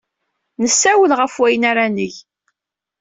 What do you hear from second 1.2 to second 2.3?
wayen ara neg.